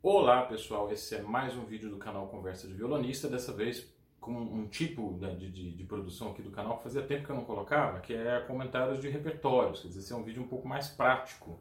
[0.00, 4.30] Olá pessoal, esse é mais um vídeo do canal Conversa de Violonista, dessa vez com
[4.30, 7.34] um tipo né, de, de, de, produção aqui do canal que fazia tempo que eu
[7.34, 10.68] não colocava, que é comentários de repertórios, quer dizer, esse é um vídeo um pouco
[10.68, 11.58] mais prático,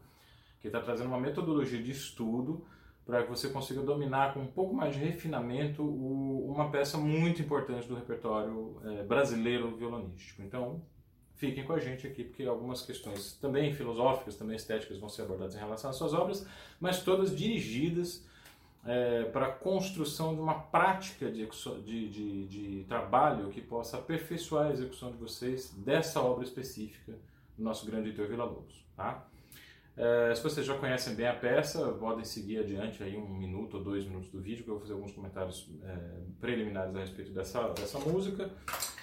[0.61, 2.63] que está trazendo uma metodologia de estudo
[3.07, 7.41] para que você consiga dominar com um pouco mais de refinamento o, uma peça muito
[7.41, 10.43] importante do repertório é, brasileiro violonístico.
[10.43, 10.83] Então,
[11.37, 15.55] fiquem com a gente aqui, porque algumas questões também filosóficas, também estéticas vão ser abordadas
[15.55, 16.45] em relação às suas obras,
[16.79, 18.25] mas todas dirigidas
[18.85, 21.47] é, para a construção de uma prática de,
[21.85, 27.13] de, de, de, trabalho que possa aperfeiçoar a execução de vocês dessa obra específica
[27.57, 28.85] do nosso grande Heitor Villa-Lobos.
[28.95, 29.27] Tá?
[29.97, 33.83] É, se vocês já conhecem bem a peça, podem seguir adiante aí um minuto ou
[33.83, 35.97] dois minutos do vídeo, que eu vou fazer alguns comentários é,
[36.39, 38.51] preliminares a respeito dessa, dessa música.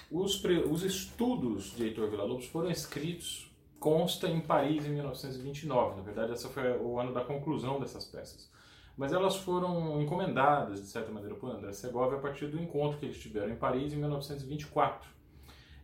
[0.09, 0.41] Os,
[0.71, 5.97] os estudos de Heitor Villa-Lobos foram escritos, consta em Paris em 1929.
[5.97, 8.49] Na verdade, esse foi o ano da conclusão dessas peças.
[8.95, 13.05] Mas elas foram encomendadas, de certa maneira, por André Segovia a partir do encontro que
[13.05, 15.09] eles tiveram em Paris em 1924.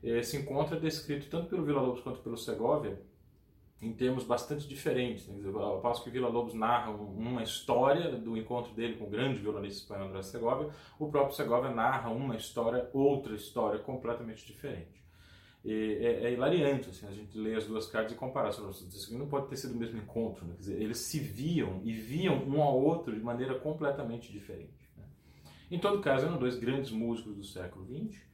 [0.02, 3.11] Esse encontro é descrito tanto pelo Villa-Lobos quanto pelo Segovia
[3.82, 5.28] em termos bastante diferentes.
[5.28, 5.42] Né?
[5.56, 9.82] Ao passo que o Villa-Lobos narra uma história do encontro dele com o grande violonista
[9.82, 15.02] espanhol André Segovia, o próprio Segovia narra uma história, outra história completamente diferente.
[15.64, 18.50] E é, é hilariante assim, a gente ler as duas cartas e comparar.
[18.50, 20.46] Isso não pode ter sido o mesmo encontro.
[20.46, 20.56] Né?
[20.58, 24.90] Dizer, eles se viam e viam um ao outro de maneira completamente diferente.
[24.96, 25.04] Né?
[25.72, 28.31] Em todo caso, eram dois grandes músicos do século XX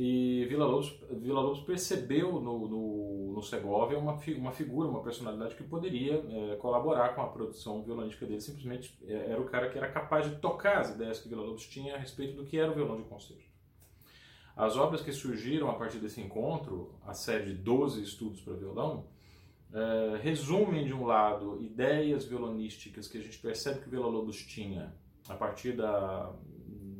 [0.00, 5.56] e Vila Lobos, Vila Lobos percebeu no, no, no Segovia uma, uma figura, uma personalidade
[5.56, 8.40] que poderia é, colaborar com a produção violonística dele.
[8.40, 11.66] Simplesmente é, era o cara que era capaz de tocar as ideias que Vila Lobos
[11.66, 13.42] tinha a respeito do que era o violão de concerto.
[14.54, 19.08] As obras que surgiram a partir desse encontro, a série de 12 estudos para violão,
[19.72, 24.94] é, resumem de um lado ideias violonísticas que a gente percebe que Vila Lobos tinha
[25.28, 26.32] a partir da,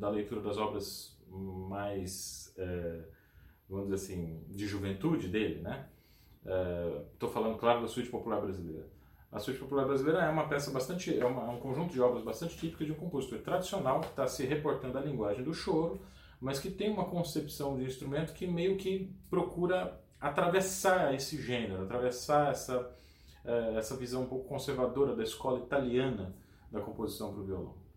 [0.00, 3.00] da leitura das obras mais, é,
[3.68, 5.86] vamos dizer assim, de juventude dele, né?
[7.12, 8.86] Estou é, falando, claro, da suíte popular brasileira.
[9.30, 12.24] A suíte popular brasileira é uma peça bastante, é, uma, é um conjunto de obras
[12.24, 16.00] bastante típico de um compositor tradicional que está se reportando à linguagem do choro,
[16.40, 22.50] mas que tem uma concepção de instrumento que meio que procura atravessar esse gênero, atravessar
[22.50, 22.90] essa,
[23.44, 26.34] é, essa visão um pouco conservadora da escola italiana
[26.72, 27.87] da composição para o violão.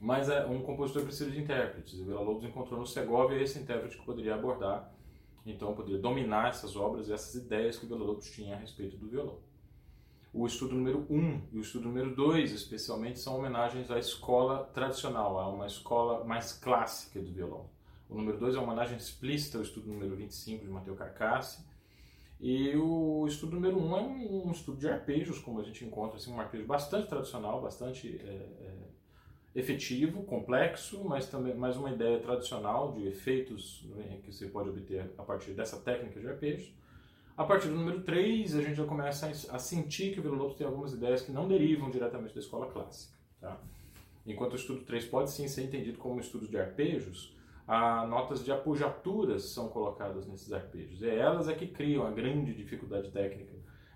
[0.00, 1.98] Mas é, um compositor precisa de intérpretes.
[1.98, 4.92] E Vila Lobos encontrou no Segovia esse intérprete que poderia abordar,
[5.46, 9.08] então poderia dominar essas obras e essas ideias que Vila Lobos tinha a respeito do
[9.08, 9.38] violão.
[10.32, 14.64] O estudo número 1 um e o estudo número 2, especialmente, são homenagens à escola
[14.74, 17.70] tradicional, a uma escola mais clássica do violão.
[18.08, 21.64] O número 2 é uma homenagem explícita ao estudo número 25 de Matteo Carcassi.
[22.40, 26.16] E o estudo número 1 um é um, estudo de arpejos, como a gente encontra,
[26.16, 28.73] assim, um arpejo bastante tradicional, bastante é, é,
[29.54, 35.12] efetivo, complexo, mas também mais uma ideia tradicional de efeitos né, que você pode obter
[35.16, 36.74] a partir dessa técnica de arpejos.
[37.36, 40.56] A partir do número 3, a gente já começa a sentir que o Vila Lobos
[40.56, 43.16] tem algumas ideias que não derivam diretamente da escola clássica.
[43.40, 43.60] Tá?
[44.26, 47.36] Enquanto o estudo 3 pode sim ser entendido como um estudo de arpejos,
[47.66, 51.02] a notas de apujaturas são colocadas nesses arpejos.
[51.02, 53.54] E elas é que criam a grande dificuldade técnica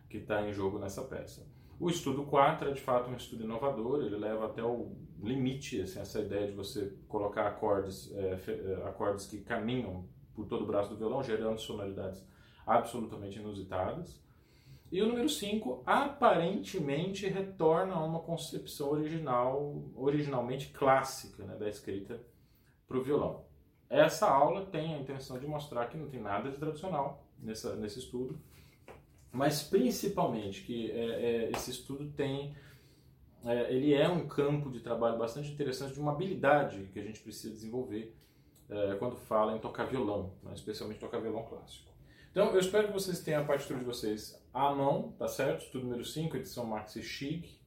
[0.08, 1.46] que está em jogo nessa peça.
[1.80, 6.00] O estudo 4 é de fato um estudo inovador, ele leva até o limite assim,
[6.00, 10.90] essa ideia de você colocar acordes, é, é, acordes que caminham por todo o braço
[10.90, 12.26] do violão, gerando sonoridades
[12.66, 14.20] absolutamente inusitadas.
[14.90, 22.20] E o número 5 aparentemente retorna a uma concepção original, originalmente clássica né, da escrita
[22.88, 23.44] para o violão.
[23.88, 28.00] Essa aula tem a intenção de mostrar que não tem nada de tradicional nessa, nesse
[28.00, 28.40] estudo,
[29.32, 32.56] mas principalmente que é, é, esse estudo tem
[33.44, 37.20] é, ele é um campo de trabalho bastante interessante de uma habilidade que a gente
[37.20, 38.14] precisa desenvolver
[38.68, 41.88] é, quando fala em tocar violão, né, especialmente tocar violão clássico.
[42.30, 45.64] Então, eu espero que vocês tenham a partitura de vocês à mão, tá certo?
[45.64, 47.58] Estudo número 5, edição Maxi Chic.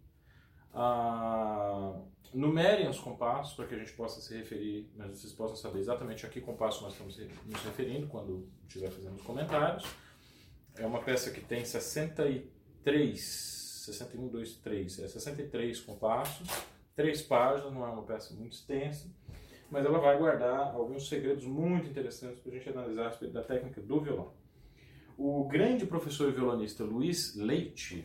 [0.74, 2.00] Ah,
[2.34, 6.26] numerem os compassos para que a gente possa se referir, mas vocês possam saber exatamente
[6.26, 9.84] a que compasso nós estamos nos referindo quando estiver fazendo os comentários.
[10.76, 13.22] É uma peça que tem 63,
[13.86, 16.48] 61, 2, 3, é 63 compassos,
[16.96, 19.10] três páginas, não é uma peça muito extensa,
[19.70, 23.44] mas ela vai guardar alguns segredos muito interessantes para a gente analisar a respeito da
[23.44, 24.34] técnica do violão.
[25.18, 28.04] O grande professor e violonista Luiz Leite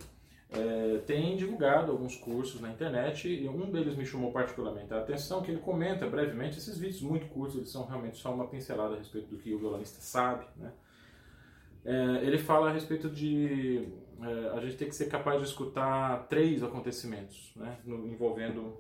[0.51, 5.43] é, tem divulgado alguns cursos na internet e um deles me chamou particularmente a atenção,
[5.43, 8.99] que ele comenta brevemente, esses vídeos muito curtos, eles são realmente só uma pincelada a
[8.99, 10.73] respeito do que o violonista sabe, né?
[11.87, 13.89] É, ele fala a respeito de
[14.21, 18.77] é, a gente tem que ser capaz de escutar três acontecimentos né, no, envolvendo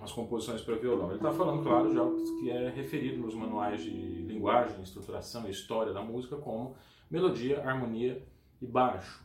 [0.00, 1.08] as composições para violão.
[1.08, 2.04] Ele está falando, claro, já
[2.38, 6.76] que é referido nos manuais de linguagem, estruturação e história da música como
[7.10, 8.22] melodia, harmonia
[8.60, 9.24] e baixo.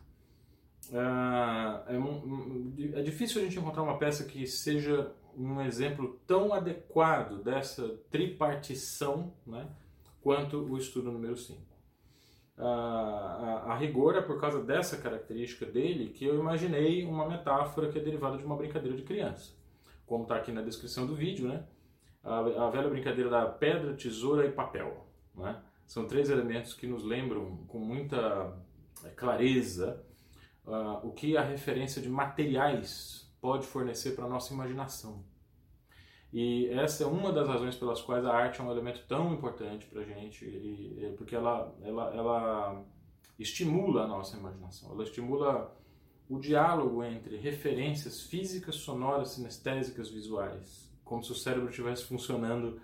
[0.92, 7.42] É, é, é difícil a gente encontrar uma peça que seja um exemplo tão adequado
[7.42, 9.68] dessa tripartição né,
[10.20, 11.69] quanto o estudo número 5.
[12.62, 17.98] A, a, rigor é por causa dessa característica dele que eu imaginei uma metáfora que
[17.98, 19.54] é derivada de uma brincadeira de criança.
[20.06, 21.64] Como está aqui na descrição do vídeo, né?
[22.22, 25.06] A, a, velha brincadeira da pedra, tesoura e papel.
[25.34, 25.58] Né?
[25.86, 28.54] São três elementos que nos lembram com muita
[29.04, 30.04] é, clareza
[30.66, 35.24] uh, o que a referência de materiais pode fornecer para a nossa imaginação.
[36.32, 39.86] E essa é uma das razões pelas quais a arte é um elemento tão importante
[39.86, 42.84] para a gente, e, porque ela, ela, ela
[43.38, 45.76] estimula a nossa imaginação, ela estimula
[46.28, 52.80] o diálogo entre referências físicas, sonoras, sinestésicas, visuais, como se o cérebro estivesse funcionando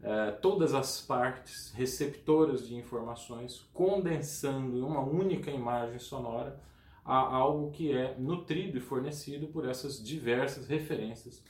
[0.00, 6.60] eh, todas as partes receptoras de informações, condensando em uma única imagem sonora
[7.04, 11.42] a algo que é nutrido e fornecido por essas diversas referências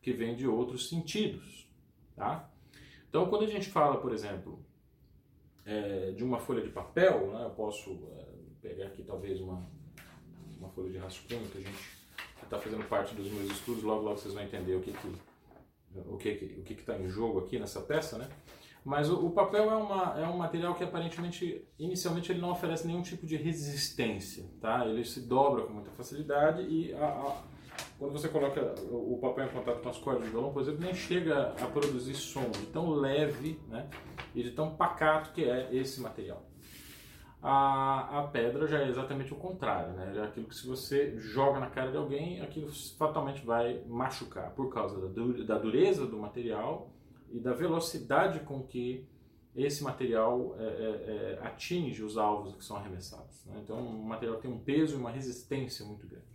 [0.00, 1.68] que vem de outros sentidos.
[2.16, 2.48] Tá?
[3.08, 4.64] Então, quando a gente fala, por exemplo,
[5.64, 8.26] é, de uma folha de papel, né, eu posso é,
[8.60, 9.66] pegar aqui talvez uma,
[10.58, 12.00] uma folha de rascunho que a gente
[12.42, 15.08] está fazendo parte dos meus estudos, logo logo vocês vão entender o que que
[15.94, 18.28] o que o que está em jogo aqui nessa peça, né?
[18.84, 22.86] Mas o, o, papel é, uma, é um material que aparentemente, inicialmente, ele não oferece
[22.86, 24.86] nenhum tipo de resistência, tá?
[24.86, 27.42] Ele se dobra com muita facilidade e a,
[28.00, 30.94] quando você coloca o papel em contato com as cordas do violão, por exemplo, nem
[30.94, 33.90] chega a produzir som de tão leve né,
[34.34, 36.42] e de tão pacato que é esse material.
[37.42, 40.14] A, a pedra já é exatamente o contrário, né?
[40.16, 44.72] É aquilo que se você joga na cara de alguém, aquilo fatalmente vai machucar por
[44.72, 45.08] causa
[45.46, 46.90] da, dureza do material
[47.30, 49.06] e da velocidade com que
[49.54, 53.44] esse material é, é, é, atinge os alvos que são arremessados.
[53.46, 53.60] Né?
[53.62, 56.29] Então, o material tem um peso e uma resistência muito grande.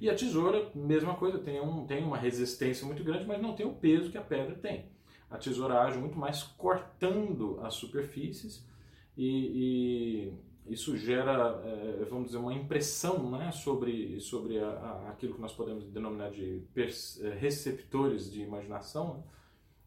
[0.00, 3.66] E a tesoura, mesma coisa, tem, um, tem uma resistência muito grande, mas não tem
[3.66, 4.86] o peso que a pedra tem.
[5.30, 8.64] A tesoura age muito mais cortando as superfícies
[9.16, 10.32] e,
[10.66, 15.40] e isso gera, é, vamos dizer, uma impressão né, sobre, sobre a, a, aquilo que
[15.40, 19.22] nós podemos denominar de é, receptores de imaginação, né?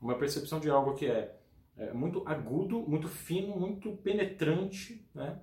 [0.02, 1.38] uma percepção de algo que é,
[1.78, 5.40] é muito agudo, muito fino, muito penetrante, né?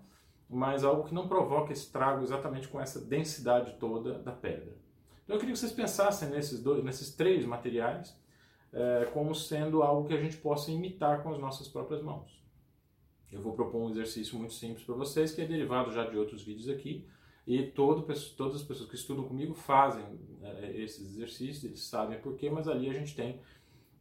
[0.48, 4.76] Mas algo que não provoca estrago exatamente com essa densidade toda da pedra.
[5.24, 8.16] Então eu queria que vocês pensassem nesses, dois, nesses três materiais
[8.72, 12.44] é, como sendo algo que a gente possa imitar com as nossas próprias mãos.
[13.32, 16.42] Eu vou propor um exercício muito simples para vocês, que é derivado já de outros
[16.42, 17.06] vídeos aqui,
[17.46, 18.02] e todo,
[18.36, 20.04] todas as pessoas que estudam comigo fazem
[20.42, 23.40] é, esses exercícios, eles sabem porquê, mas ali a gente tem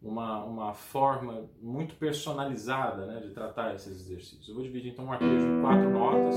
[0.05, 4.47] uma, uma forma muito personalizada né, de tratar esses exercícios.
[4.47, 6.35] Eu vou dividir então um arpejo em quatro notas,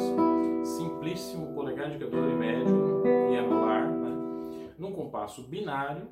[0.65, 6.09] simplíssimo, polegar, indicador e médio e anular, né, num compasso binário,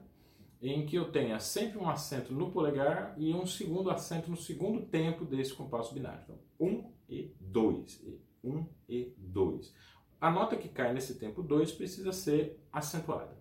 [0.61, 4.83] em que eu tenha sempre um acento no polegar e um segundo acento no segundo
[4.83, 6.21] tempo desse compasso binário.
[6.25, 8.05] Então, um e dois,
[8.45, 9.75] um e dois.
[10.21, 13.37] A nota que cai nesse tempo 2 precisa ser acentuada.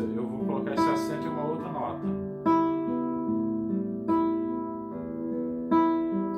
[0.00, 2.06] Eu vou colocar esse acento em uma outra nota.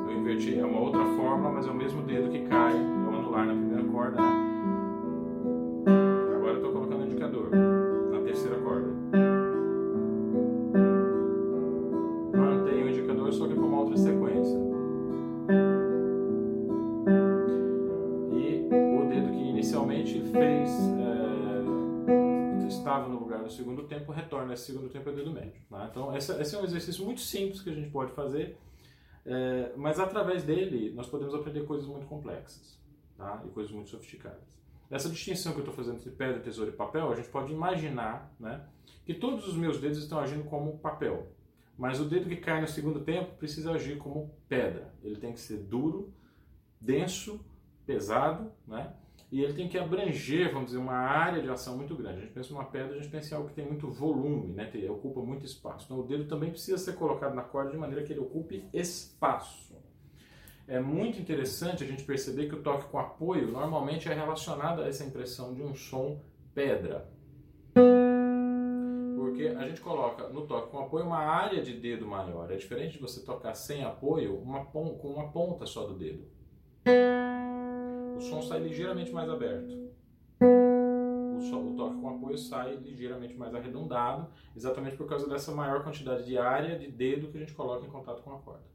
[0.07, 2.42] Eu inverti, é uma outra fórmula, mas é o mesmo dedo que
[23.53, 25.61] segundo tempo, retorna esse segundo tempo ao dedo médio.
[25.71, 25.89] Tá?
[25.91, 28.59] Então, esse, esse, é um exercício muito simples que a gente pode fazer,
[29.25, 32.79] é, mas através dele nós podemos aprender coisas muito complexas
[33.17, 33.43] tá?
[33.47, 34.61] e coisas muito sofisticadas.
[34.91, 38.31] Essa distinção que eu estou fazendo entre pedra, tesoura e papel, a gente pode imaginar
[38.39, 38.67] né,
[39.07, 41.33] que todos os meus dedos estão agindo como papel,
[41.79, 44.93] mas o dedo que cai no segundo tempo precisa agir como pedra.
[45.03, 46.13] Ele tem que ser duro,
[46.81, 47.41] denso,
[47.87, 48.93] pesado, né?
[49.33, 52.19] E ele tem que abranger, vamos dizer, uma área de ação muito grande.
[52.19, 54.67] A gente pensa numa pedra, a gente pensa em algo que tem muito volume, né?
[54.67, 55.87] Tem, ocupa muito espaço.
[55.87, 59.75] Então o dedo também precisa ser colocado na corda de maneira que ele ocupe espaço.
[60.69, 64.87] É muito interessante a gente perceber que o toque com apoio normalmente é relacionado a
[64.87, 66.21] essa impressão de um som
[66.55, 67.11] pedra.
[69.17, 72.51] Porque Porque a gente coloca no toque com apoio uma área de dedo maior.
[72.53, 76.25] É diferente de você tocar sem apoio uma com uma ponta só do dedo.
[78.17, 79.91] O som sai ligeiramente mais aberto.
[80.41, 86.25] O, o toque com apoio sai ligeiramente mais arredondado, exatamente por causa dessa maior quantidade
[86.25, 88.73] de área de dedo que a gente coloca em contato com a corda.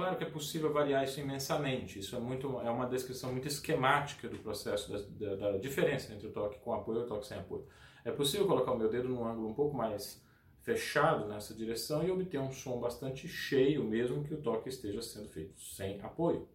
[0.00, 1.98] claro que é possível variar isso imensamente.
[1.98, 6.26] Isso é, muito, é uma descrição muito esquemática do processo, da, da, da diferença entre
[6.26, 7.66] o toque com apoio e o toque sem apoio.
[8.04, 10.24] É possível colocar o meu dedo num ângulo um pouco mais
[10.62, 15.28] fechado nessa direção e obter um som bastante cheio, mesmo que o toque esteja sendo
[15.28, 16.48] feito sem apoio.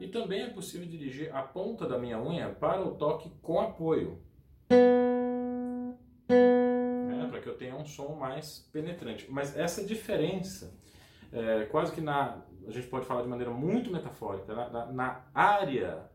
[0.00, 4.18] E também é possível dirigir a ponta da minha unha para o toque com apoio
[7.30, 9.26] para que eu tenha um som mais penetrante.
[9.30, 10.76] Mas essa diferença,
[11.32, 16.09] é, quase que na, a gente pode falar de maneira muito metafórica, na, na área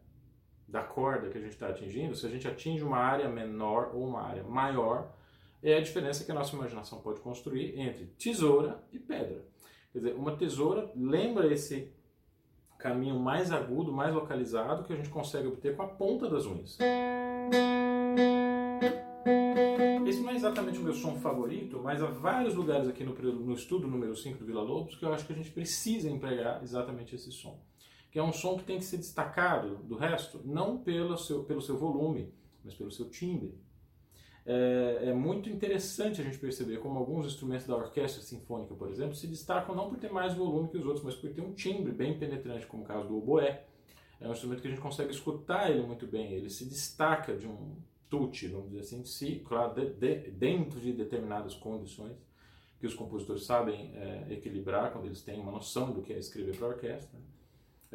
[0.68, 4.06] da corda que a gente está atingindo, se a gente atinge uma área menor ou
[4.06, 5.14] uma área maior,
[5.62, 9.46] é a diferença que a nossa imaginação pode construir entre tesoura e pedra.
[9.92, 11.92] Quer dizer, uma tesoura lembra esse
[12.78, 16.78] caminho mais agudo, mais localizado que a gente consegue obter com a ponta das unhas.
[20.06, 23.54] Esse não é exatamente o meu som favorito, mas há vários lugares aqui no, no
[23.54, 27.16] estudo número 5 do Vila Lobos que eu acho que a gente precisa empregar exatamente
[27.16, 27.60] esse som.
[28.16, 31.62] Que é um som que tem que ser destacado do resto, não pelo seu, pelo
[31.62, 33.60] seu volume, mas pelo seu timbre.
[34.46, 39.16] É, é, muito interessante a gente perceber como alguns instrumentos da orquestra sinfônica, por exemplo,
[39.16, 41.92] se destacam não por ter mais volume que os outros, mas por ter um timbre
[41.92, 43.66] bem penetrante, como o caso do oboé.
[44.22, 47.46] É um instrumento que a gente consegue escutar ele muito bem, ele se destaca de
[47.46, 47.76] um,
[48.10, 52.16] tutti, vamos dizer assim, se, claro, de, de, dentro de determinadas condições
[52.80, 56.56] que os compositores sabem é, equilibrar quando eles têm uma noção do que é escrever
[56.56, 57.35] para a orquestra.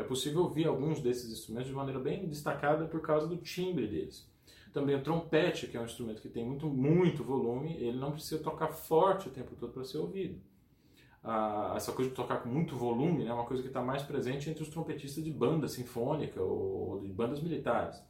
[0.00, 4.28] É possível ouvir alguns desses instrumentos de maneira bem destacada por causa do timbre deles.
[4.72, 8.42] Também o trompete, que é um instrumento que tem muito, muito volume, ele não precisa
[8.42, 10.40] tocar forte o tempo todo para ser ouvido.
[11.22, 14.02] Ah, essa coisa de tocar com muito volume né, é uma coisa que está mais
[14.02, 18.02] presente entre os trompetistas de banda sinfônica ou de bandas militares.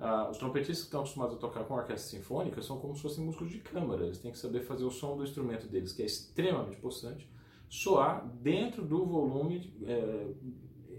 [0.00, 3.24] Ah, os trompetistas que estão acostumados a tocar com orquestra sinfônica são como se fossem
[3.24, 4.04] músicos de câmara.
[4.04, 7.30] Eles têm que saber fazer o som do instrumento deles, que é extremamente possante,
[7.68, 10.26] soar dentro do volume, é,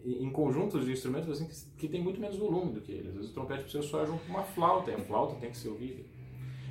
[0.05, 3.09] em conjuntos de instrumentos assim, que, que tem muito menos volume do que eles.
[3.09, 5.57] Às vezes o trompete precisa soar junto com uma flauta, e a flauta tem que
[5.57, 6.03] ser ouvida.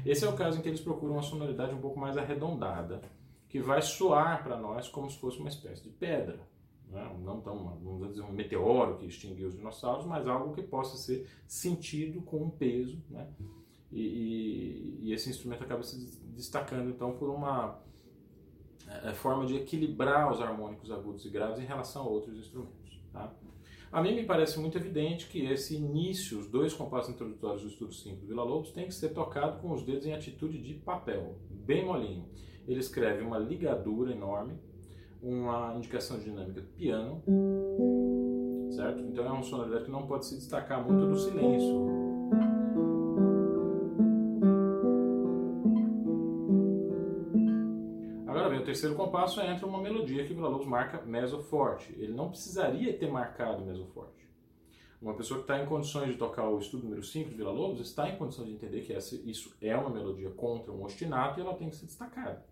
[0.05, 3.01] Esse é o caso em que eles procuram uma sonoridade um pouco mais arredondada,
[3.49, 6.41] que vai soar para nós como se fosse uma espécie de pedra
[6.93, 7.17] né?
[7.25, 11.27] não tão, vamos dizer, um meteoro que extinguiu os dinossauros, mas algo que possa ser
[11.47, 13.27] sentido com um peso, né?
[13.91, 15.99] E, e, e esse instrumento acaba se
[16.29, 17.79] destacando então por uma
[18.89, 22.82] é, é, forma de equilibrar os harmônicos agudos e graves em relação a outros instrumentos.
[23.13, 23.33] Tá?
[23.93, 27.93] A mim me parece muito evidente que esse início, os dois compassos introdutórios do estudo
[27.93, 31.37] 5 do Vila Lobos, tem que ser tocado com os dedos em atitude de papel,
[31.51, 32.25] bem molinho.
[32.67, 34.55] Ele escreve uma ligadura enorme,
[35.23, 37.23] uma indicação dinâmica do piano,
[38.71, 39.01] certo?
[39.03, 41.93] Então é uma sonoridade que não pode se destacar muito do silêncio.
[48.73, 51.93] Terceiro compasso, entra uma melodia que o Villa-Lobos marca meso forte.
[51.99, 54.27] Ele não precisaria ter marcado meso forte.
[55.01, 58.09] Uma pessoa que está em condições de tocar o estudo número 5 de Villa-Lobos está
[58.09, 61.55] em condições de entender que essa, isso é uma melodia contra um ostinato e ela
[61.55, 62.43] tem que ser destacada.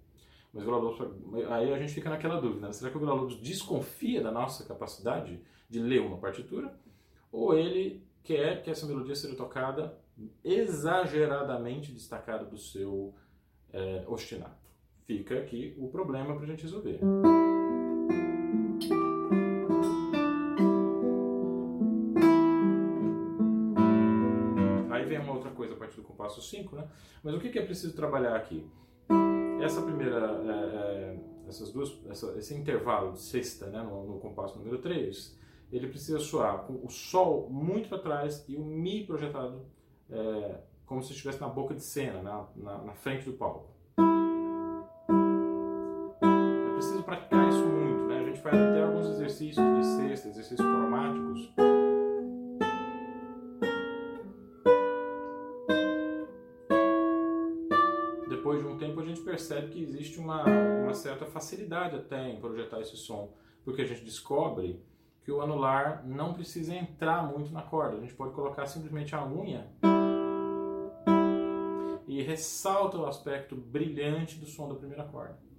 [0.52, 1.00] Mas Vila Lobos,
[1.48, 2.72] aí a gente fica naquela dúvida, né?
[2.72, 6.76] será que o Vila Lobos desconfia da nossa capacidade de ler uma partitura?
[7.30, 9.96] Ou ele quer que essa melodia seja tocada
[10.44, 13.14] exageradamente destacada do seu
[13.72, 14.59] é, ostinato?
[15.06, 17.00] Fica aqui o problema para a gente resolver.
[24.90, 26.88] Aí vem uma outra coisa a partir do compasso 5, né?
[27.22, 28.64] Mas o que é preciso trabalhar aqui?
[29.64, 34.58] essa primeira, é, é, essas duas, essa, esse intervalo de sexta, né, no, no compasso
[34.58, 35.38] número 3,
[35.72, 39.64] ele precisa soar com o Sol muito para trás e o Mi projetado
[40.10, 43.70] é, como se estivesse na boca de cena, na, na, na frente do palco.
[47.10, 48.20] Praticar isso muito, né?
[48.20, 51.50] A gente faz até alguns exercícios de sexta, exercícios cromáticos,
[59.40, 63.32] percebe que existe uma, uma certa facilidade até em projetar esse som,
[63.64, 64.82] porque a gente descobre
[65.24, 67.96] que o anular não precisa entrar muito na corda.
[67.96, 69.66] A gente pode colocar simplesmente a unha
[72.06, 75.49] e ressalta o aspecto brilhante do som da primeira corda.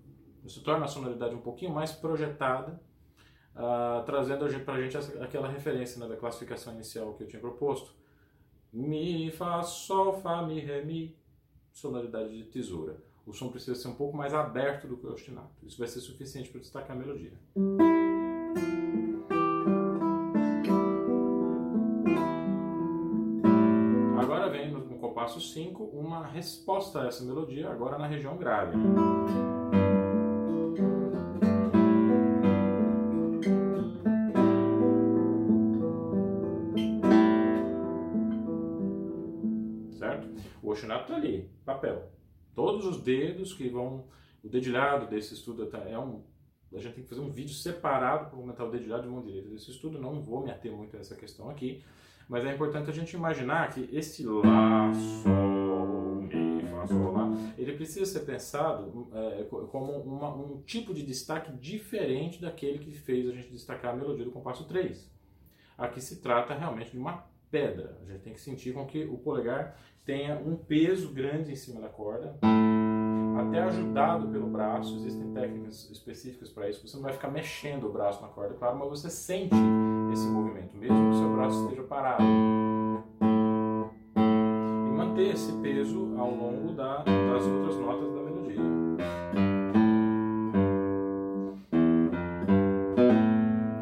[0.44, 2.80] Isso torna a sonoridade um pouquinho mais projetada
[3.56, 7.94] uh, trazendo para a gente aquela referência né, da classificação inicial que eu tinha proposto.
[8.72, 11.18] Mi, Fá, Sol, Fá, Mi, Ré, Mi,
[11.72, 12.98] sonoridade de tesoura.
[13.26, 15.52] O som precisa ser um pouco mais aberto do que o ostinato.
[15.64, 17.34] Isso vai ser suficiente para destacar a melodia.
[24.20, 28.78] Agora vem no compasso 5 uma resposta a essa melodia, agora na região grave.
[40.92, 42.12] Ostinato está ali, papel.
[42.56, 44.06] Todos os dedos que vão.
[44.44, 46.24] O dedilhado desse estudo tá, é um.
[46.74, 49.50] A gente tem que fazer um vídeo separado para comentar o dedilhado de mão direita
[49.50, 50.00] desse estudo.
[50.00, 51.84] Não vou me ater muito a essa questão aqui,
[52.28, 56.51] mas é importante a gente imaginar que esse Lá, Sol, Mi,
[57.58, 63.28] Ele precisa ser pensado é, como uma, um tipo de destaque diferente daquele que fez
[63.28, 65.10] a gente destacar a melodia do compasso 3.
[65.78, 67.98] Aqui se trata realmente de uma pedra.
[68.02, 71.82] A gente tem que sentir com que o polegar tenha um peso grande em cima
[71.82, 72.38] da corda,
[73.38, 74.96] até ajudado pelo braço.
[74.96, 76.88] Existem técnicas específicas para isso.
[76.88, 79.56] Você não vai ficar mexendo o braço na corda, claro, mas você sente
[80.12, 82.24] esse movimento, mesmo que o seu braço esteja parado.
[85.12, 88.62] Manter esse peso ao longo da, das outras notas da melodia.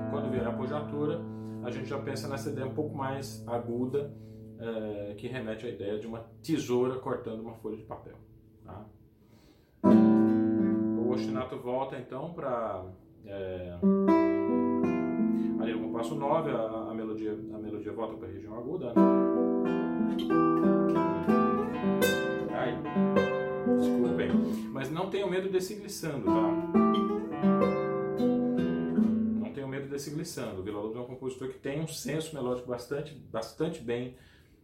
[0.10, 1.22] Quando vier a apogiatura,
[1.64, 4.12] a gente já pensa nessa ideia um pouco mais aguda
[4.58, 8.16] é, que remete à ideia de uma tesoura cortando uma folha de papel.
[8.66, 8.84] Tá?
[9.84, 12.86] O ostinato volta então para.
[13.28, 13.78] É,
[15.62, 18.94] ali no compasso 9, a, a, melodia, a melodia volta para a região aguda.
[18.96, 20.49] Né?
[24.20, 24.70] Desculpem.
[24.72, 26.52] Mas não tenham medo desse glissando, tá?
[29.40, 30.60] Não tenham medo desse glissando.
[30.60, 34.16] O Vila Lobos é um compositor que tem um senso melódico bastante, bastante bem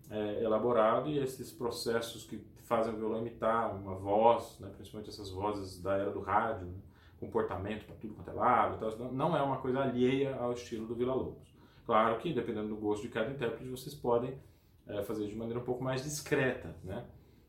[0.09, 5.29] é, elaborado e esses processos que fazem o violão imitar uma voz, né, principalmente essas
[5.29, 6.73] vozes da era do rádio, né,
[7.19, 10.95] comportamento para tudo quanto é lado, então, não é uma coisa alheia ao estilo do
[10.95, 11.55] Vila Lobos.
[11.85, 14.33] Claro que, dependendo do gosto de cada intérprete, vocês podem
[14.87, 17.05] é, fazer de maneira um pouco mais discreta, né?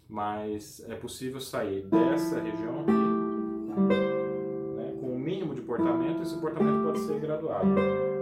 [0.09, 2.93] Mas é possível sair dessa região aqui
[4.77, 8.16] né, com o mínimo de portamento, esse portamento pode ser graduado.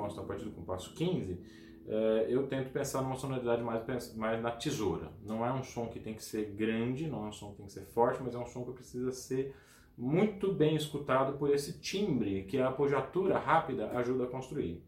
[0.00, 1.38] Constam a partir do compasso 15,
[1.86, 5.12] eh, eu tento pensar numa sonoridade mais, mais na tesoura.
[5.24, 7.66] Não é um som que tem que ser grande, não é um som que tem
[7.66, 9.54] que ser forte, mas é um som que precisa ser
[9.98, 14.82] muito bem escutado por esse timbre que a apogiatura rápida ajuda a construir.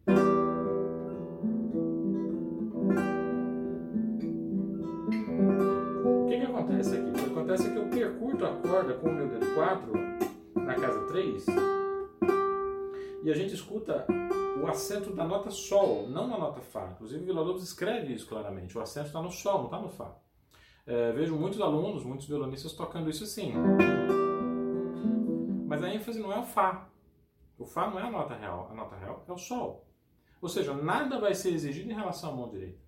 [6.05, 7.11] O que, que acontece aqui?
[7.11, 9.93] O que acontece é que eu percurto a corda com o meu dedo 4
[10.55, 11.47] na casa 3
[13.25, 14.05] e a gente escuta
[14.63, 16.91] o acento da nota Sol, não na nota Fá.
[16.93, 18.79] Inclusive, Vila Lobos escreve isso claramente.
[18.79, 20.17] O acento está no Sol, não está no Fá.
[20.87, 23.53] É, vejo muitos alunos, muitos violonistas tocando isso assim.
[25.67, 26.89] Mas a ênfase não é o Fá.
[27.59, 28.69] O Fá não é a nota real.
[28.71, 29.85] A nota real é o Sol.
[30.41, 32.81] Ou seja, nada vai ser exigido em relação à mão direita.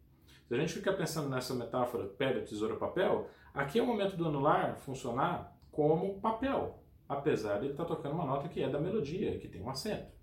[0.47, 4.29] Se a gente fica pensando nessa metáfora pedra, tesoura, papel, aqui é o momento do
[4.29, 8.79] anular funcionar como papel, apesar de ele estar tá tocando uma nota que é da
[8.79, 10.14] melodia, que tem um acento.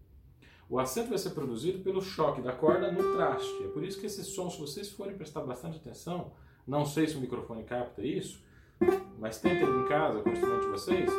[0.72, 3.62] O acento vai ser produzido pelo choque da corda no traste.
[3.62, 6.32] É por isso que esse som, se vocês forem prestar bastante atenção,
[6.66, 8.42] não sei se o microfone capta isso,
[9.20, 11.10] mas tentem em casa com o instrumento de vocês,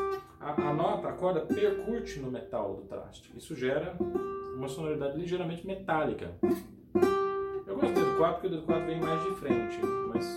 [0.41, 3.31] a, a nota, a corda percute no metal do traste.
[3.37, 3.95] Isso gera
[4.57, 6.35] uma sonoridade ligeiramente metálica.
[7.67, 10.35] Eu gosto do dedo 4 porque o dedo 4 vem mais de frente, mas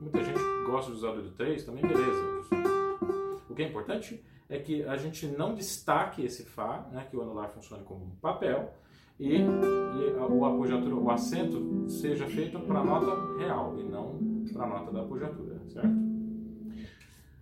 [0.00, 2.22] muita gente gosta de usar o dedo 3, também beleza.
[3.50, 7.22] O que é importante é que a gente não destaque esse Fá, né, que o
[7.22, 8.72] anular funcione como um papel,
[9.18, 14.64] e, e o apogiatura, o acento seja feito para a nota real e não para
[14.64, 16.04] a nota da apogiatura, certo?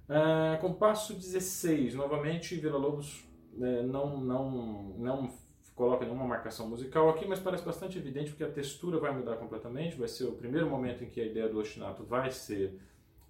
[0.09, 3.25] É, compasso 16, novamente Vila Lobos
[3.59, 4.51] é, não, não,
[4.99, 5.31] não
[5.75, 9.97] coloca nenhuma marcação musical aqui, mas parece bastante evidente porque a textura vai mudar completamente,
[9.97, 12.79] vai ser o primeiro momento em que a ideia do ostinato vai ser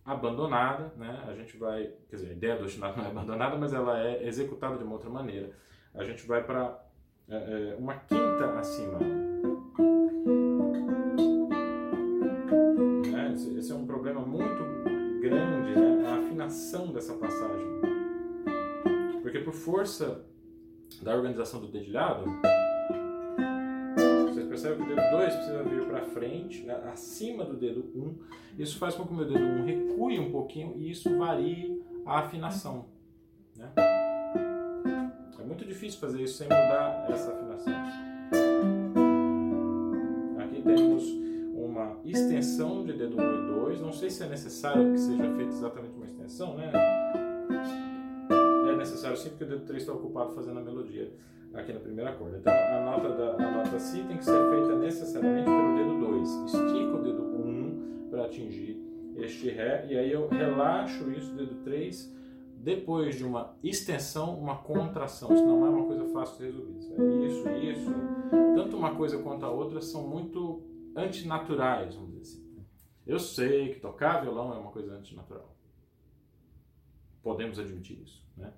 [0.05, 1.25] abandonada, né?
[1.27, 4.27] A gente vai, quer dizer, a ideia do ostinato não é abandonada, mas ela é
[4.27, 5.51] executada de uma outra maneira.
[5.95, 6.83] A gente vai para
[7.29, 8.99] é, é, uma quinta acima.
[14.03, 17.67] problema muito grande né, a afinação dessa passagem.
[19.23, 20.25] Porque por força
[21.01, 22.25] da organização do dedilhado,
[24.63, 28.01] vocês percebem que o dedo 2 precisa vir para frente, né, acima do dedo 1.
[28.01, 28.15] Um.
[28.59, 31.83] Isso faz com que o meu dedo 1 um recue um pouquinho e isso varie
[32.07, 32.87] a afinação.
[33.57, 33.69] Né?
[35.39, 37.73] É muito difícil fazer isso sem mudar essa afinação.
[40.39, 41.05] Aqui temos
[41.55, 43.81] uma extensão de dedo 1 um e 2.
[43.81, 46.71] Não sei se é necessário que seja feita exatamente uma extensão, né?
[49.13, 51.13] É necessário sim, porque o dedo 3 está ocupado fazendo a melodia
[51.55, 52.39] aqui na primeira corda.
[52.39, 56.29] Então a nota, da, a nota Si tem que ser feita necessariamente pelo dedo 2.
[56.47, 58.81] Estica o dedo 1 um para atingir
[59.17, 62.23] este Ré, e aí eu relaxo isso, dedo 3
[62.57, 65.35] depois de uma extensão, uma contração.
[65.35, 67.27] Isso não é uma coisa fácil de resolver.
[67.27, 67.91] Isso, isso.
[68.55, 70.63] Tanto uma coisa quanto a outra são muito
[70.95, 72.67] antinaturais, vamos dizer assim.
[73.05, 75.57] Eu sei que tocar violão é uma coisa antinatural.
[77.21, 78.53] Podemos admitir isso, né?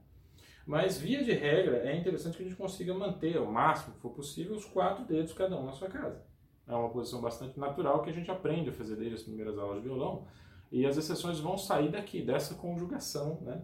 [0.67, 4.11] Mas, via de regra, é interessante que a gente consiga manter, ao máximo que for
[4.11, 6.23] possível, os quatro dedos cada um na sua casa.
[6.67, 9.83] É uma posição bastante natural que a gente aprende a fazer desde as primeiras aulas
[9.83, 10.27] de violão.
[10.73, 13.63] E as exceções vão sair daqui, dessa conjugação, né?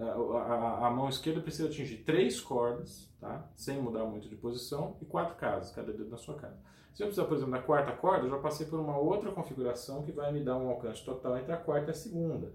[0.00, 3.48] a, a, a, mão esquerda precisa atingir três cordas, tá?
[3.54, 6.58] sem mudar muito de posição, e quatro casas, cada dedo na sua casa.
[6.94, 10.02] Se eu precisar, por exemplo, da quarta corda, eu já passei por uma outra configuração
[10.02, 12.52] que vai me dar um alcance total entre a quarta e a segunda.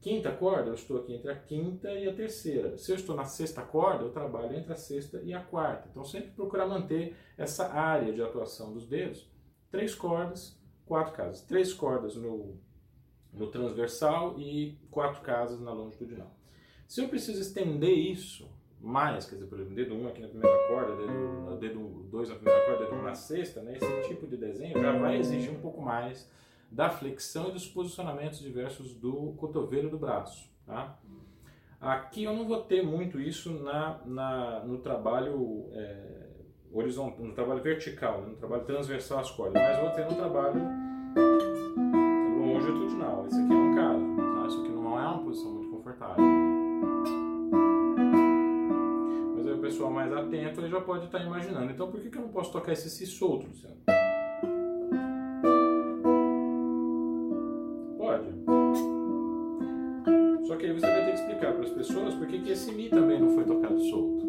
[0.00, 2.76] Quinta corda, eu estou aqui entre a quinta e a terceira.
[2.78, 5.88] Se eu estou na sexta corda, eu trabalho entre a sexta e a quarta.
[5.90, 9.28] Então, sempre procurar manter essa área de atuação dos dedos.
[9.70, 11.42] Três cordas, quatro casas.
[11.42, 12.56] Três cordas no,
[13.32, 16.32] no transversal e quatro casas na longitudinal.
[16.86, 18.48] Se eu preciso estender isso
[18.80, 22.34] mais, quer dizer, por exemplo, dedo 1 um aqui na primeira corda, dedo 2 na
[22.36, 25.50] primeira corda, dedo 1 um na sexta, né, esse tipo de desenho já vai exigir
[25.50, 26.30] um pouco mais
[26.76, 30.46] da flexão e dos posicionamentos diversos do cotovelo e do braço.
[30.66, 30.98] Tá?
[31.80, 36.26] Aqui eu não vou ter muito isso na, na, no trabalho é,
[36.70, 40.60] horizontal, no trabalho vertical, né, no trabalho transversal às cordas, mas vou ter no trabalho
[42.38, 43.26] longitudinal.
[43.26, 44.46] Esse aqui é um caso, tá?
[44.46, 46.24] isso aqui não é uma posição muito confortável.
[49.62, 51.72] pessoal mais atento ele já pode estar imaginando.
[51.72, 53.76] Então por que, que eu não posso tocar esse Si solto, Luciano?
[62.56, 64.26] Esse Mi também não foi tocado solto.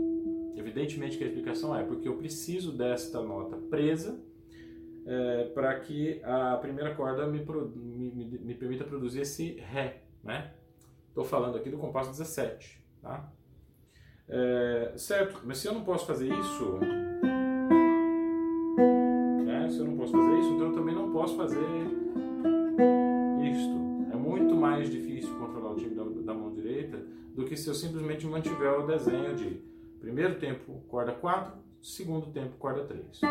[0.55, 4.19] Evidentemente que a explicação é porque eu preciso desta nota presa
[5.05, 10.03] é, para que a primeira corda me, me, me, me permita produzir esse Ré.
[10.21, 10.51] Né?
[11.07, 12.83] Estou falando aqui do compasso 17.
[13.01, 13.31] Tá?
[14.27, 16.79] É, certo, mas se eu não posso fazer isso,
[19.45, 21.63] né, se eu não posso fazer isso, então eu também não posso fazer
[23.41, 23.77] isto.
[24.11, 27.01] É muito mais difícil controlar o time da, da mão direita
[27.38, 29.62] do que se eu simplesmente mantiver o desenho de
[30.00, 33.21] primeiro tempo corda 4, segundo tempo corda 3.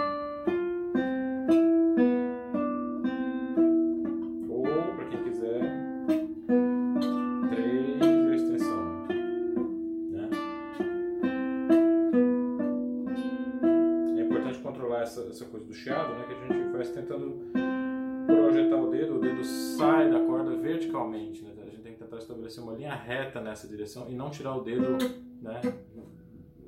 [22.18, 24.96] Estabelecer uma linha reta nessa direção e não tirar o dedo
[25.40, 25.60] né,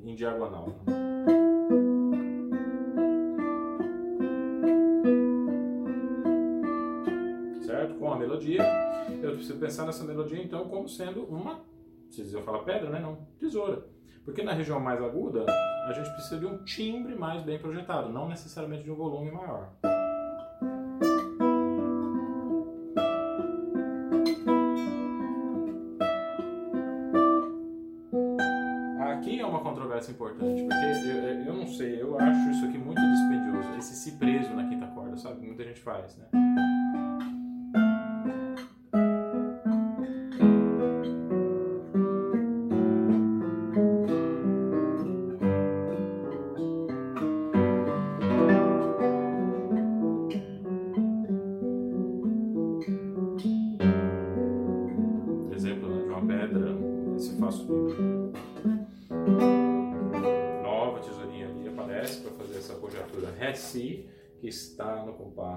[0.05, 0.69] em diagonal.
[7.63, 7.95] Certo?
[7.99, 8.63] Com a melodia,
[9.23, 11.61] eu preciso pensar nessa melodia então como sendo uma,
[12.11, 13.01] se eu falar pedra, né?
[13.01, 13.87] Não, tesoura.
[14.25, 15.47] Porque na região mais aguda,
[15.87, 19.73] a gente precisa de um timbre mais bem projetado, não necessariamente de um volume maior.
[30.09, 34.13] Conversa importante, porque eu, eu não sei, eu acho isso aqui muito dispendioso, esse si
[34.13, 35.47] preso na quinta corda, sabe?
[35.47, 36.48] Muita gente faz, né?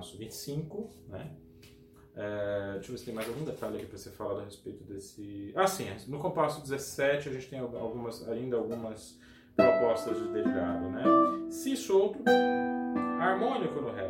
[0.01, 1.31] Compasso 25, né?
[2.15, 4.83] É, deixa eu ver se tem mais algum detalhe aqui para você falar a respeito
[4.83, 5.53] desse.
[5.55, 9.17] Ah, sim, no compasso 17 a gente tem algumas, ainda algumas
[9.55, 11.03] propostas de dedilhado, né?
[11.49, 12.19] Si solto,
[13.19, 14.09] harmônico no Ré.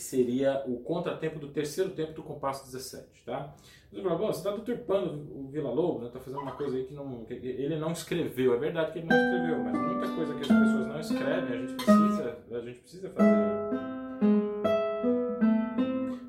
[0.00, 3.54] Seria o contratempo do terceiro tempo do compasso 17, tá?
[3.92, 6.24] Você fala, você está deturpando o Vila Lobos, está né?
[6.24, 8.54] fazendo uma coisa aí que, não, que ele não escreveu.
[8.54, 11.60] É verdade que ele não escreveu, mas muita coisa que as pessoas não escrevem, a
[11.60, 13.90] gente precisa, a gente precisa fazer.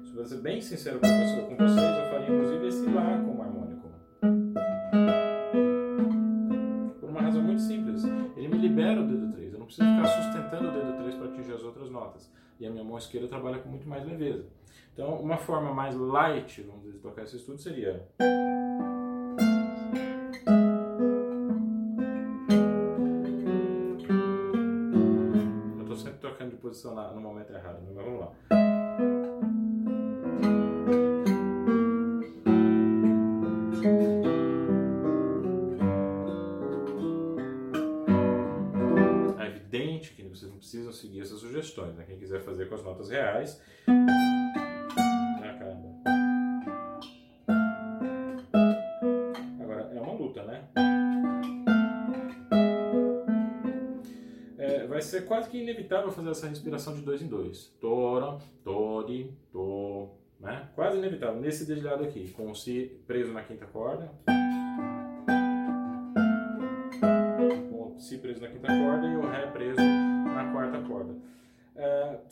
[0.04, 3.92] Se eu ser bem sincero com, com vocês, eu faria inclusive esse Lá como harmônico.
[7.00, 8.04] Por uma razão muito simples.
[8.36, 9.54] Ele me libera o dedo 3.
[9.54, 12.32] Eu não preciso ficar sustentando o dedo 3 para atingir as outras notas.
[12.62, 14.46] E a minha mão esquerda trabalha com muito mais leveza.
[14.94, 18.08] Então, uma forma mais light, vamos dizer, de tocar esse estudo seria.
[25.76, 28.61] Eu estou sempre tocando de posição no momento errado, mas vamos lá.
[42.32, 43.62] Quiser fazer com as notas reais,
[55.02, 57.76] ser quase que inevitável fazer essa respiração de dois em dois.
[57.82, 60.08] Tora, tori, to,
[60.40, 60.70] né?
[60.74, 61.42] Quase inevitável.
[61.42, 64.10] Nesse dedilhado aqui, com o si preso na quinta corda.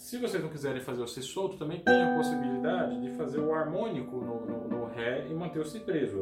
[0.09, 3.53] Se vocês não quiserem fazer o si solto, também tem a possibilidade de fazer o
[3.53, 6.19] harmônico no, no, no ré e manter o si preso.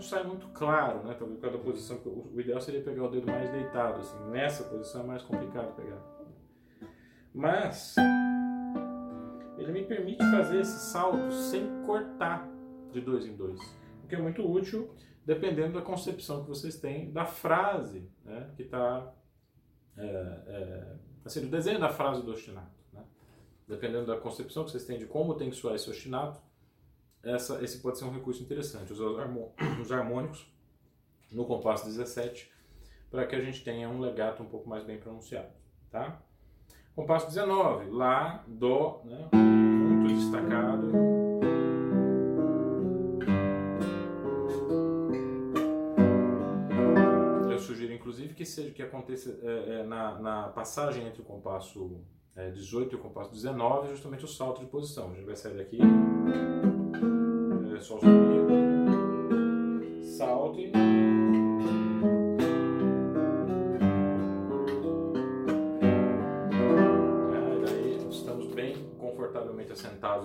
[0.00, 1.14] sai muito claro, né?
[1.18, 1.98] Talvez por causa da posição.
[2.06, 4.16] O ideal seria pegar o dedo mais deitado, assim.
[4.30, 5.98] Nessa posição é mais complicado pegar.
[7.34, 7.94] Mas
[9.98, 12.48] permite fazer esse salto sem cortar
[12.92, 13.60] de dois em dois,
[14.04, 18.50] o que é muito útil dependendo da concepção que vocês têm da frase, né?
[18.56, 19.12] Que está
[19.94, 23.04] é, é, assim, do desenho da frase do ostinato, né?
[23.66, 26.40] Dependendo da concepção que vocês têm de como tem que soar esse ostinato,
[27.22, 29.04] essa, esse pode ser um recurso interessante, usar
[29.82, 30.50] os harmônicos
[31.30, 32.50] no compasso 17
[33.10, 35.52] para que a gente tenha um legato um pouco mais bem pronunciado,
[35.90, 36.22] tá?
[36.98, 39.28] Compasso 19, Lá, Dó, né?
[39.32, 40.90] muito destacado.
[47.52, 52.00] Eu sugiro inclusive que seja que aconteça é, é, na, na passagem entre o compasso
[52.34, 55.12] é, 18 e o compasso 19, justamente o salto de posição.
[55.12, 55.78] A gente vai sair daqui
[57.80, 58.52] sol sustenido,
[60.02, 60.87] salte.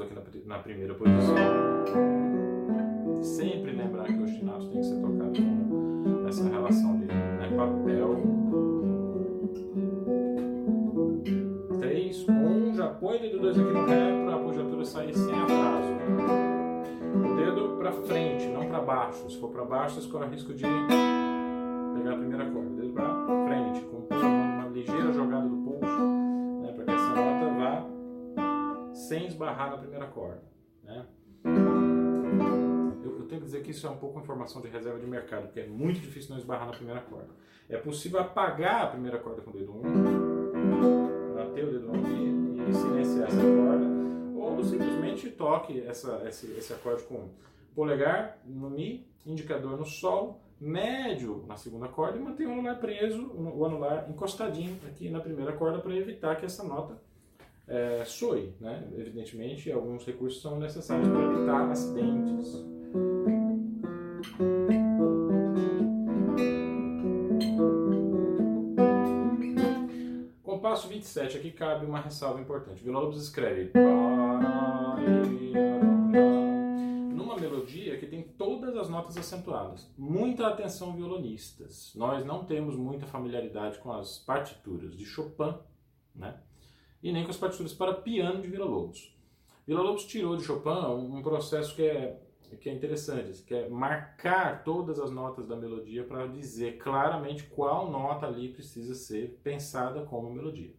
[0.04, 1.36] Aqui na, na primeira posição.
[3.22, 8.24] Sempre lembrar que o ostinato tem que ser tocado com essa relação de né, papel.
[11.80, 15.34] 3, 1, já põe o dedo 2 aqui no ré para a apogiatura sair sem
[15.34, 15.94] atraso
[17.84, 19.30] para frente, não para baixo.
[19.30, 22.73] Se for para baixo, você corre o risco de pegar a primeira corda.
[29.54, 30.42] Sem esbarrar na primeira corda.
[30.84, 31.06] Né?
[33.04, 35.44] Eu, eu, tenho que dizer que isso é um pouco informação de reserva de mercado,
[35.44, 37.30] porque é muito difícil não esbarrar na primeira corda.
[37.70, 41.94] É possível apagar a primeira corda com o dedo 1, um, bater o dedo 1
[41.94, 43.86] um e, e silenciar essa corda,
[44.36, 47.30] ou simplesmente toque essa, esse, esse acorde com
[47.74, 53.32] polegar no Mi, indicador no Sol, médio na segunda corda e manter o anular preso,
[53.34, 56.98] o anular encostadinho aqui na primeira corda para evitar que essa nota
[57.74, 58.54] é, soe.
[58.60, 58.88] Né?
[58.96, 62.66] Evidentemente, alguns recursos são necessários para evitar acidentes.
[70.44, 72.84] Compasso 27, aqui cabe uma ressalva importante.
[72.84, 73.72] Vila Lobos escreve
[77.64, 79.92] melodia que tem todas as notas acentuadas.
[79.98, 81.94] Muita atenção, violonistas.
[81.96, 85.56] Nós não temos muita familiaridade com as partituras de Chopin,
[86.16, 86.40] né?
[87.04, 89.14] E nem com as partituras para piano de Villa-Lobos.
[89.68, 92.20] Villa-Lobos tirou de Chopin um processo que é
[92.58, 97.90] que é interessante, que é marcar todas as notas da melodia para dizer claramente qual
[97.90, 100.72] nota ali precisa ser pensada como melodia.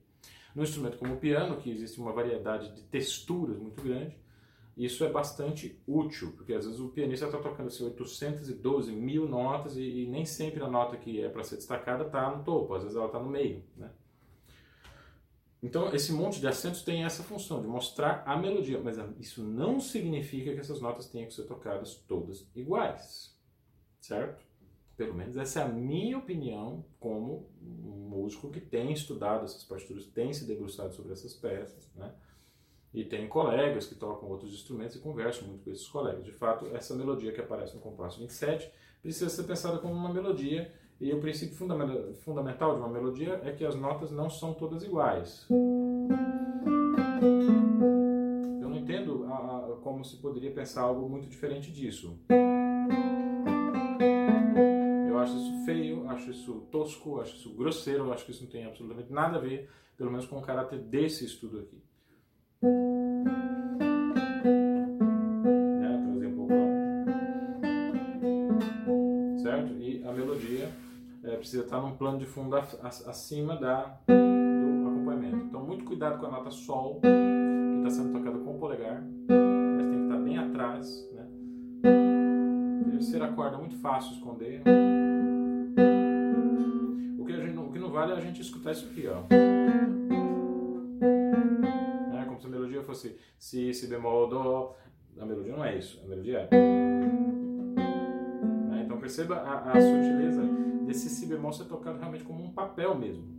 [0.54, 4.16] No instrumento como o piano, que existe uma variedade de texturas muito grande,
[4.76, 9.76] isso é bastante útil, porque às vezes o pianista está tocando assim, 812 mil notas
[9.76, 12.82] e, e, nem sempre a nota que é para ser destacada está no topo, às
[12.82, 13.62] vezes ela está no meio.
[13.76, 13.90] Né?
[15.64, 19.81] Então, esse monte de acentos tem essa função de mostrar a melodia, mas isso não
[19.81, 23.35] significa que essas notas tenham que ser tocadas todas iguais,
[23.98, 24.44] certo?
[24.94, 30.05] Pelo menos essa é a minha opinião como um músico que tem estudado essas partituras,
[30.05, 32.14] tem se debruçado sobre essas peças, né?
[32.92, 36.27] E tem colegas que tocam outros instrumentos e conversam muito com esses colegas.
[36.27, 40.70] De fato, essa melodia que aparece no compasso 27 precisa ser pensada como uma melodia
[41.00, 41.57] e o princípio
[42.24, 45.46] fundamental de uma melodia é que as notas não são todas iguais.
[48.61, 52.18] Eu não entendo a, a, como se poderia pensar algo muito diferente disso.
[55.09, 58.64] Eu acho isso feio, acho isso tosco, acho isso grosseiro, acho que isso não tem
[58.64, 61.83] absolutamente nada a ver, pelo menos com o caráter desse estudo aqui.
[71.37, 75.47] Precisa estar num plano de fundo acima da, do acompanhamento.
[75.47, 77.09] Então, muito cuidado com a nota Sol, que
[77.79, 81.11] está sendo tocada com o polegar, mas tem que estar bem atrás.
[81.12, 81.27] Né?
[82.90, 84.62] Terceira corda é muito fácil esconder.
[87.18, 89.25] O que, gente, o que não vale é a gente escutar isso aqui, ó.
[92.16, 94.77] É como se a melodia fosse Si, Si bemol, Dó.
[95.18, 96.49] A melodia não é isso, a melodia é.
[99.04, 100.42] Perceba a, a sutileza
[100.86, 103.36] desse si bemol ser tocado realmente como um papel mesmo.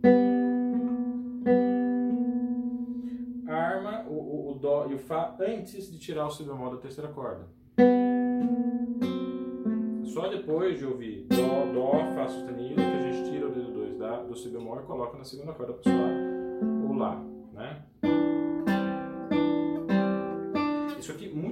[3.48, 6.76] Arma o, o, o dó e o fá antes de tirar o si bemol da
[6.76, 7.48] terceira corda.
[10.04, 14.28] Só depois de ouvir dó, dó, fá sustenido que a gente tira o dedo 2
[14.28, 16.10] do si bemol e coloca na segunda corda para soar
[16.88, 17.20] o lá,
[17.52, 17.82] né?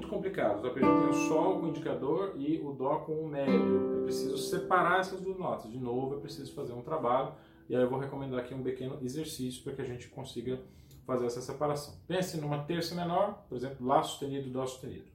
[0.05, 0.59] Muito complicado.
[0.59, 4.01] Os arpejos tem o Sol com o indicador e o Dó com o médio.
[4.01, 5.71] É preciso separar essas duas notas.
[5.71, 7.33] De novo, é preciso fazer um trabalho.
[7.69, 10.61] E aí eu vou recomendar aqui um pequeno exercício para que a gente consiga
[11.07, 11.95] fazer essa separação.
[12.07, 15.07] Pense numa terça menor, por exemplo, Lá sustenido, Dó sustenido.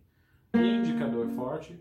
[0.54, 1.80] Indicador forte,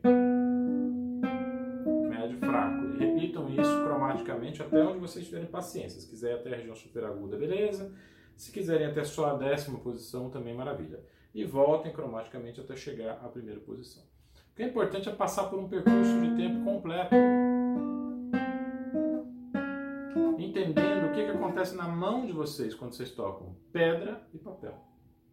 [2.08, 2.84] médio fraco.
[2.84, 6.00] E repitam isso cromaticamente até onde vocês tiverem paciência.
[6.00, 7.90] Se quiser até a região super aguda, beleza.
[8.36, 11.00] Se quiserem até só a décima posição, também maravilha
[11.34, 14.02] e voltem cromaticamente até chegar à primeira posição.
[14.52, 17.14] O que é importante é passar por um percurso de tempo completo,
[20.38, 24.74] entendendo o que, que acontece na mão de vocês quando vocês tocam pedra e papel.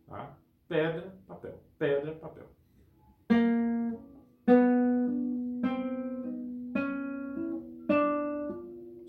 [0.08, 0.38] Tá?
[0.68, 2.46] Pedra, papel, pedra, papel.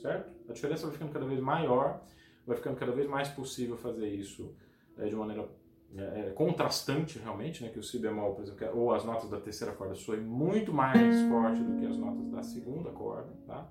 [0.00, 0.32] Certo?
[0.48, 2.02] A diferença vai ficando cada vez maior,
[2.46, 4.54] vai ficando cada vez mais possível fazer isso
[4.96, 5.46] é, de maneira
[5.94, 9.40] é, é, contrastante realmente, né, que o si bemol, por exemplo, ou as notas da
[9.40, 13.70] terceira corda soem muito mais forte do que as notas da segunda corda, tá?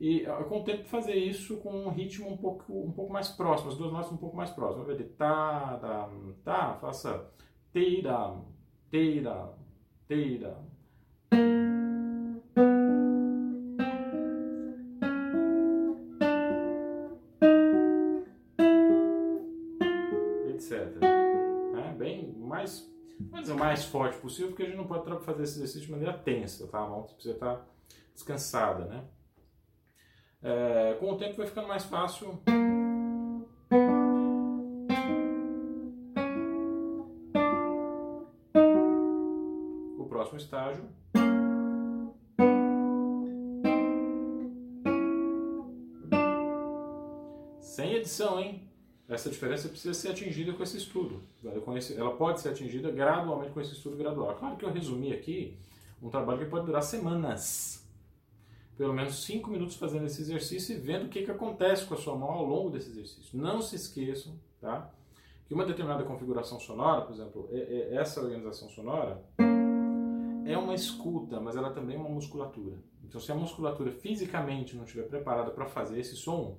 [0.00, 3.70] E com o tempo fazer isso com um ritmo um pouco, um pouco mais próximo,
[3.70, 4.88] as duas notas um pouco mais próximas.
[4.88, 6.10] Vai de tá, da,
[6.42, 7.30] tá, faça
[7.72, 8.34] teira,
[8.90, 9.52] teira,
[10.08, 10.58] teira,
[23.62, 26.80] mais forte possível, porque a gente não pode fazer esse exercício de maneira tensa, tá?
[26.80, 27.64] A mão precisa estar
[28.12, 29.04] descansada, né?
[30.42, 32.42] É, com o tempo vai ficando mais fácil.
[39.96, 40.84] O próximo estágio.
[47.60, 48.71] Sem edição, hein?
[49.14, 51.20] Essa diferença precisa ser atingida com esse estudo.
[51.44, 54.34] Ela pode ser atingida gradualmente com esse estudo gradual.
[54.36, 55.58] Claro que eu resumi aqui
[56.02, 57.86] um trabalho que pode durar semanas.
[58.76, 61.96] Pelo menos 5 minutos fazendo esse exercício e vendo o que, que acontece com a
[61.98, 63.38] sua mão ao longo desse exercício.
[63.38, 64.90] Não se esqueçam tá?
[65.46, 67.48] que uma determinada configuração sonora, por exemplo,
[67.90, 69.22] essa organização sonora,
[70.46, 72.78] é uma escuta, mas ela também é uma musculatura.
[73.04, 76.56] Então, se a musculatura fisicamente não estiver preparada para fazer esse som,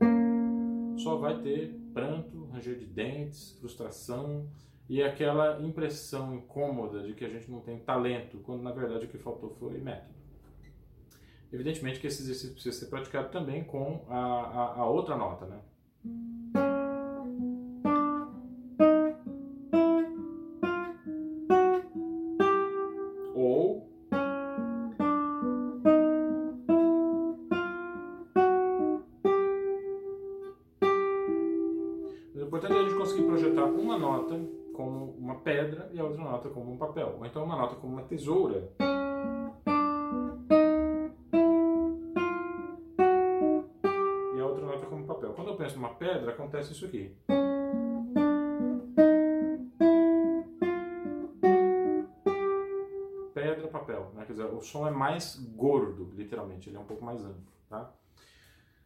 [0.97, 4.47] só vai ter pranto, ranger de dentes, frustração
[4.89, 9.09] e aquela impressão incômoda de que a gente não tem talento, quando na verdade o
[9.09, 10.13] que faltou foi método.
[11.51, 15.59] Evidentemente que esse exercício precisa ser praticado também com a, a, a outra nota, né?
[35.43, 38.71] pedra e a outra nota como um papel, ou então uma nota como uma tesoura.
[44.35, 45.33] E a outra nota como papel.
[45.33, 47.15] Quando eu penso numa pedra, acontece isso aqui.
[53.33, 54.11] Pedra, papel.
[54.15, 54.25] Né?
[54.25, 57.51] Quer dizer, o som é mais gordo, literalmente, ele é um pouco mais amplo.
[57.69, 57.93] Tá?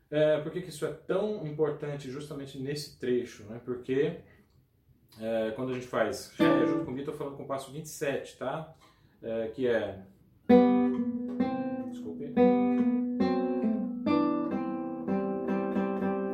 [0.09, 3.43] É, por que, que isso é tão importante justamente nesse trecho?
[3.43, 3.61] Né?
[3.63, 4.21] Porque
[5.19, 8.37] é, quando a gente faz Ré junto com Mi, estou falando com o passo 27,
[8.37, 8.73] tá?
[9.21, 9.99] É, que é.
[11.89, 12.33] Desculpe.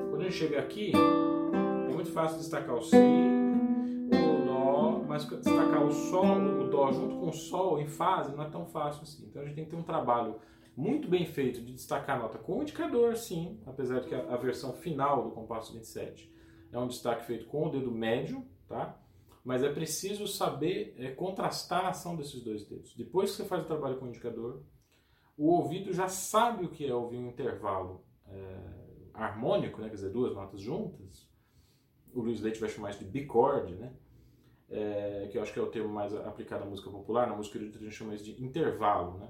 [0.09, 5.85] Quando a gente chega aqui, é muito fácil destacar o Si, o Dó, mas destacar
[5.85, 9.25] o Sol, o Dó junto com o Sol em fase não é tão fácil assim.
[9.29, 10.35] Então a gente tem que ter um trabalho
[10.75, 14.33] muito bem feito de destacar a nota com o indicador, sim, apesar de que a,
[14.33, 16.33] a versão final do compasso 27
[16.71, 18.43] é um destaque feito com o dedo médio,
[18.73, 18.99] tá?
[19.43, 22.95] Mas é preciso saber é, contrastar a ação desses dois dedos.
[22.95, 24.63] Depois que você faz o trabalho com o indicador,
[25.37, 28.57] o ouvido já sabe o que é ouvir um intervalo é,
[29.13, 29.89] harmônico, né?
[29.89, 31.29] quer dizer, duas notas juntas.
[32.13, 33.93] O Luiz Leite vai chamar isso de bicorde, né?
[34.69, 37.27] É, que eu acho que é o termo mais aplicado na música popular.
[37.27, 39.29] Na música erudita a gente chama isso de intervalo, né?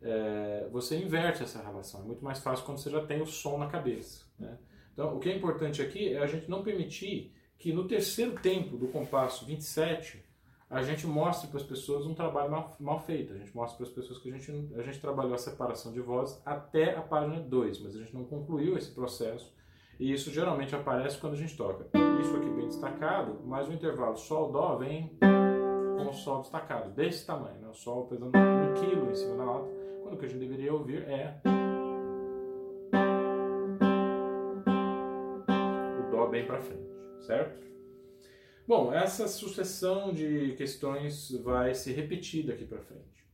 [0.00, 2.02] é, você inverte essa relação.
[2.02, 4.24] É muito mais fácil quando você já tem o som na cabeça.
[4.38, 4.58] Né?
[4.92, 8.76] Então, o que é importante aqui é a gente não permitir que no terceiro tempo
[8.76, 10.24] do compasso 27
[10.70, 13.32] a gente mostre para as pessoas um trabalho mal, mal, feito.
[13.32, 16.00] A gente mostra para as pessoas que a gente, a gente trabalhou a separação de
[16.00, 19.56] vozes até a página 2, mas a gente não concluiu esse processo.
[19.98, 21.86] E isso geralmente aparece quando a gente toca.
[22.20, 25.16] Isso aqui bem destacado, mas o intervalo Sol-Dó vem
[25.96, 27.58] com o Sol destacado, desse tamanho.
[27.60, 27.68] Né?
[27.68, 29.68] O Sol pesando um quilo em cima da nota
[30.02, 31.40] quando o que a gente deveria ouvir é
[35.98, 36.87] o Dó bem para frente,
[37.20, 37.66] certo?
[38.66, 43.26] Bom, essa sucessão de questões vai se repetir daqui para frente.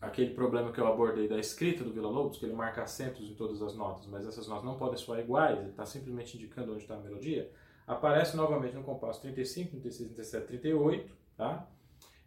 [0.00, 3.34] Aquele problema que eu abordei da escrita do Vila Lobos, que ele marca acentos em
[3.34, 6.82] todas as notas, mas essas notas não podem soar iguais, ele está simplesmente indicando onde
[6.82, 7.50] está a melodia,
[7.86, 11.68] aparece novamente no compasso 35, 36, 37, 38, tá?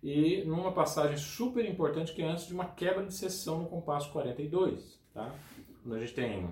[0.01, 4.11] e numa passagem super importante que é antes de uma quebra de sessão no compasso
[4.11, 5.33] 42, tá?
[5.83, 6.47] Quando a gente tem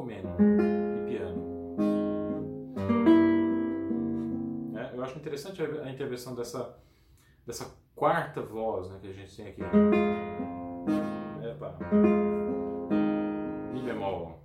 [0.00, 1.76] menos e piano.
[4.76, 6.80] É, eu acho interessante a intervenção dessa
[7.44, 9.62] dessa quarta voz né, que a gente tem aqui.
[11.42, 11.76] Epa
[13.92, 14.38] bemol.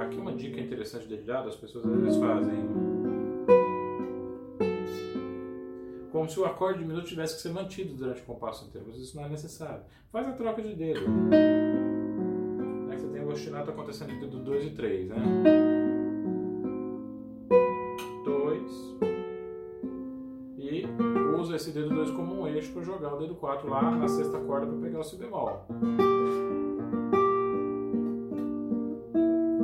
[0.00, 2.93] Aqui uma dica interessante dedilhado, as pessoas às vezes fazem
[6.24, 9.14] como se o acorde diminuto tivesse que ser mantido durante o compasso inteiro, mas isso
[9.14, 9.82] não é necessário.
[10.10, 11.00] Faz a troca de dedo.
[12.90, 15.16] Aí você tem o ostinato acontecendo entre o dedo 2 e 3, né?
[21.54, 24.66] esse dedo 2 como um eixo para jogar o dedo 4 lá na sexta corda
[24.66, 25.64] para pegar o si bemol.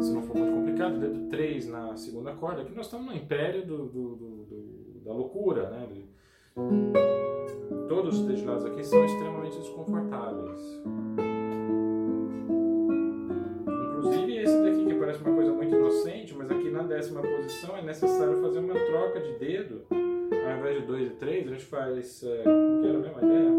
[0.01, 2.63] Se não for muito complicado, dedo 3 na segunda corda.
[2.63, 5.89] Aqui nós estamos no império do, do, do, da loucura, né?
[7.89, 10.83] Todos os dedilados aqui são extremamente desconfortáveis.
[13.67, 17.83] Inclusive esse daqui que parece uma coisa muito inocente, mas aqui na décima posição é
[17.83, 19.87] necessário fazer uma troca de dedo
[20.51, 22.23] ao invés de 2 e 3, a gente faz.
[22.25, 23.51] É, que era a mesma ideia?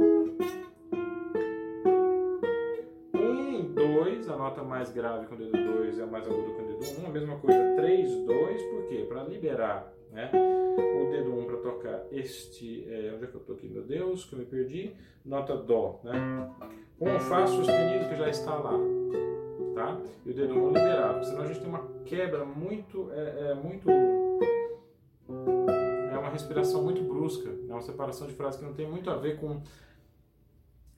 [3.14, 6.64] 1, 2, a nota mais grave com o dedo 2 e a mais aguda com
[6.64, 7.04] o dedo 1.
[7.04, 9.06] Um, a mesma coisa, 3, 2, por quê?
[9.08, 12.86] Para liberar né, o dedo 1 um para tocar este.
[12.90, 14.94] É, onde é que eu estou aqui, meu Deus, que eu me perdi?
[15.24, 16.14] Nota Dó, né?
[16.98, 18.78] Com o Fá sustenido que já está lá.
[19.74, 20.02] Tá?
[20.26, 23.56] E o dedo 1 um liberado, senão a gente tem uma quebra muito, é, é
[23.56, 23.90] muito
[26.32, 29.62] respiração muito brusca, é uma separação de frases que não tem muito a ver com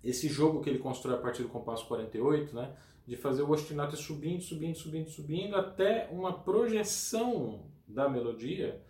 [0.03, 2.75] esse jogo que ele constrói a partir do compasso 48, né?
[3.05, 8.81] De fazer o ostinato subindo, subindo, subindo, subindo, até uma projeção da melodia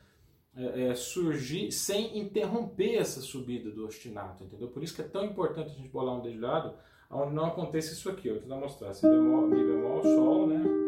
[0.56, 4.68] é, é, surgir sem interromper essa subida do ostinato, entendeu?
[4.68, 6.74] Por isso que é tão importante a gente bolar um dedilhado
[7.10, 8.28] onde não aconteça isso aqui.
[8.28, 8.94] Eu vou tentar mostrar.
[8.94, 10.84] Si bemol, Mi bemol, Sol, né?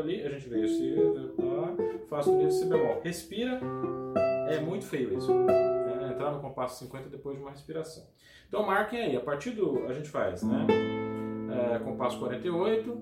[0.00, 0.94] ali, a gente veio si,
[2.08, 3.00] faz tudo isso, si bemol.
[3.02, 3.60] Respira,
[4.48, 5.32] é muito feio isso.
[5.32, 8.04] É, entrar no compasso 50 depois de uma respiração.
[8.48, 9.86] Então marquem aí, a partir do.
[9.86, 10.66] a gente faz, né?
[11.52, 12.98] É, compasso 48,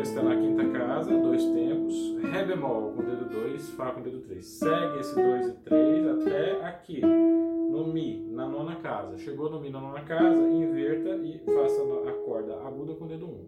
[0.00, 4.02] está na quinta casa, dois tempos, Ré bemol com o dedo 2, Fá com o
[4.02, 4.44] dedo 3.
[4.46, 9.18] Segue esse 2 e 3 até aqui, no Mi, na nona casa.
[9.18, 13.26] Chegou no Mi na nona casa, inverta e faça a corda aguda com o dedo
[13.26, 13.28] 1.
[13.28, 13.46] Um.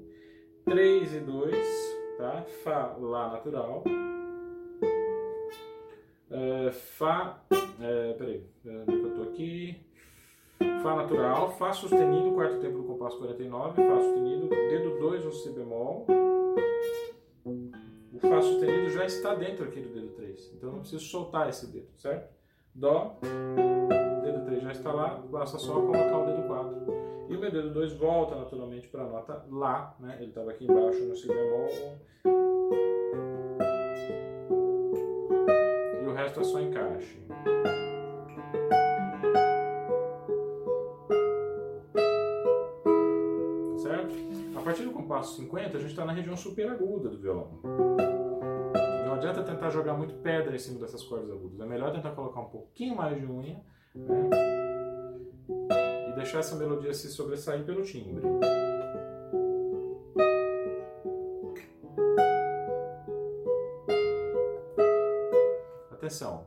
[0.65, 1.57] 3 e 2,
[2.19, 2.45] tá?
[2.63, 3.85] Fá, Lá natural.
[6.31, 7.43] É, fá,
[7.81, 9.88] é, peraí, é que eu tô aqui?
[10.83, 15.51] Fá natural, Fá sustenido, quarto tempo do compasso 49, Fá sustenido, dedo 2 no Si
[15.51, 16.07] bemol.
[17.45, 21.67] O Fá sustenido já está dentro aqui do dedo 3, então não preciso soltar esse
[21.67, 22.33] dedo, certo?
[22.75, 23.19] Dó,
[24.23, 26.77] dedo 3 já está lá, basta só colocar o dedo 4.
[27.29, 30.17] E o meu dedo 2 volta naturalmente para a nota Lá, né?
[30.19, 31.69] ele estava aqui embaixo no Si bemol.
[36.03, 37.19] E o resto é só encaixe.
[45.09, 47.59] A compasso 50, a gente está na região superaguda do violão.
[49.07, 51.59] Não adianta tentar jogar muito pedra em cima dessas cordas agudas.
[51.59, 53.59] É melhor tentar colocar um pouquinho mais de unha.
[53.95, 54.29] Né?
[56.15, 58.23] deixar essa melodia se sobressair pelo timbre.
[65.91, 66.47] Atenção,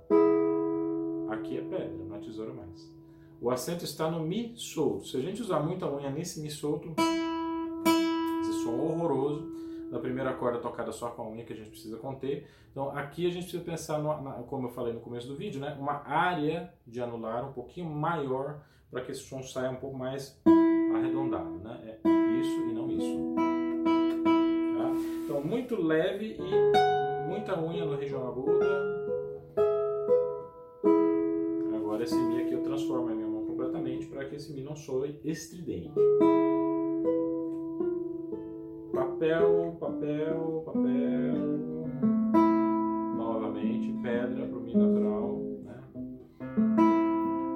[1.31, 2.93] aqui é pedra, não é tesoura mais.
[3.41, 5.07] O acento está no Mi solto.
[5.07, 6.93] Se a gente usar muita unha nesse Mi solto,
[8.63, 12.47] som horroroso da primeira corda tocada só com a unha que a gente precisa conter.
[12.71, 15.59] Então aqui a gente precisa pensar, no, na, como eu falei no começo do vídeo,
[15.59, 19.97] né, uma área de anular um pouquinho maior para que esse som saia um pouco
[19.97, 20.41] mais
[20.95, 21.59] arredondado.
[21.59, 21.97] Né?
[22.03, 23.35] É isso e não isso.
[24.77, 24.91] Tá?
[25.25, 28.65] Então, muito leve e muita unha na região aguda.
[31.75, 34.75] Agora esse Mi aqui eu transformo a minha mão completamente para que esse Mi não
[34.75, 35.91] soe estridente.
[39.01, 41.33] Papel, papel, papel.
[43.17, 45.41] Novamente, pedra para o Mi natural.
[45.63, 45.75] Né?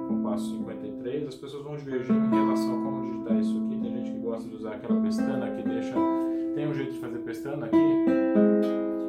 [0.08, 3.80] Compasso 50 as pessoas vão divergir em relação a como digitar isso aqui.
[3.80, 5.94] Tem gente que gosta de usar aquela pestana que deixa.
[6.56, 7.76] Tem um jeito de fazer pestana aqui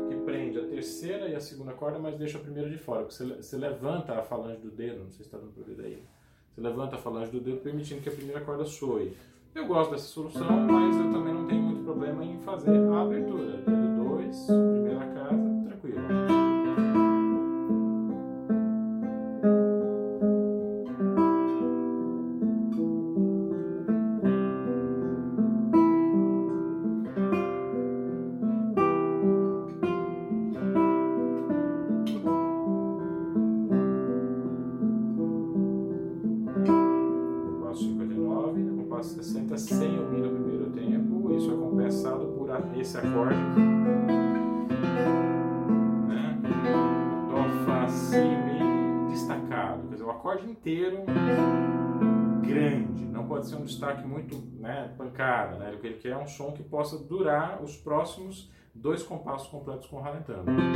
[0.09, 3.03] que prende a terceira e a segunda corda, mas deixa a primeira de fora.
[3.05, 6.03] Você, você levanta a falange do dedo, não sei se está dando para ver daí.
[6.53, 9.17] Você levanta a falange do dedo permitindo que a primeira corda soe.
[9.57, 13.57] Eu gosto dessa solução, mas eu também não tenho muito problema em fazer a abertura.
[13.57, 16.36] Dedo 2, primeira casa, tranquilo.
[53.27, 55.57] Pode ser um destaque muito né, pancada.
[55.57, 55.77] Né?
[55.83, 60.49] Ele quer um som que possa durar os próximos dois compassos completos com ralentando.
[60.49, 60.71] Um,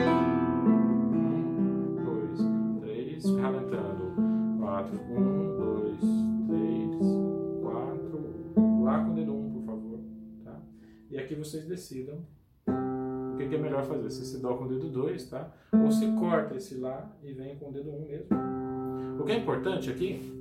[2.03, 2.39] dois,
[2.81, 4.11] três, ralentando.
[4.59, 5.99] Quatro, um, dois,
[6.47, 6.97] três,
[7.61, 8.83] quatro.
[8.83, 9.51] Lá com o dedo um
[11.11, 12.25] e aqui vocês decidam
[12.65, 15.51] o que, é melhor fazer, se se dó com o dedo 2, tá?
[15.73, 18.27] Ou se corta esse lá e vem com o dedo 1 um mesmo.
[19.19, 20.40] O que é importante aqui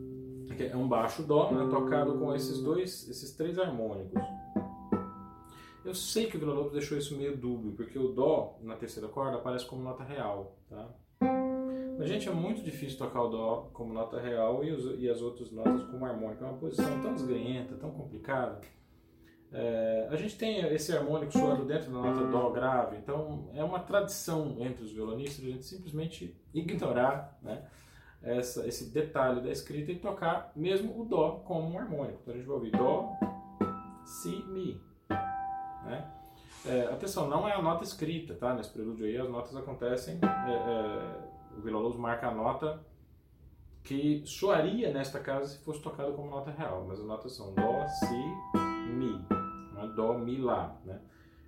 [0.55, 4.23] que é um baixo dó, né, tocado com esses dois, esses três harmônicos.
[5.85, 9.09] Eu sei que o Vila Lobos deixou isso meio dúbio, porque o dó na terceira
[9.09, 10.89] corda aparece como nota real, tá?
[11.99, 15.21] Mas, gente, é muito difícil tocar o dó como nota real e, os, e as
[15.21, 16.43] outras notas como harmônica.
[16.43, 18.61] É uma posição tão desganhenta, tão complicada.
[19.53, 23.81] É, a gente tem esse harmônico soando dentro da nota Dó grave, então é uma
[23.81, 27.65] tradição entre os violonistas a gente simplesmente ignorar né,
[28.23, 32.19] essa, esse detalhe da escrita e tocar mesmo o Dó como um harmônico.
[32.23, 33.13] Então a gente vai ouvir Dó,
[34.05, 34.81] Si, Mi.
[35.85, 36.11] Né?
[36.67, 38.55] É, atenção, não é a nota escrita, tá?
[38.55, 42.85] Nesse prelúdio aí as notas acontecem, é, é o Vila-Lobos marca a nota
[43.83, 47.87] que soaria nesta casa se fosse tocada como nota real, mas as notas são Dó,
[47.87, 49.25] Si, Mi.
[49.97, 50.77] Dó, Mi, Lá.
[50.85, 51.01] Né?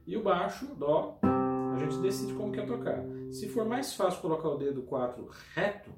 [0.06, 3.02] E o baixo, Dó, a gente decide como quer tocar.
[3.30, 5.90] Se for mais fácil colocar o dedo 4 reto,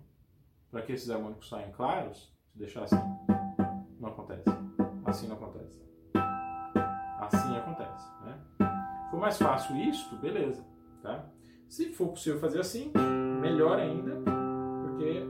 [0.74, 2.96] para que esses harmônicos saiam claros, se deixar assim,
[4.00, 4.42] não acontece.
[5.04, 5.80] Assim não acontece.
[7.20, 8.08] Assim acontece.
[8.24, 8.40] Né?
[9.08, 10.66] For mais fácil isto, beleza.
[11.00, 11.30] Tá?
[11.68, 12.90] Se for possível fazer assim,
[13.40, 14.16] melhor ainda,
[14.82, 15.22] porque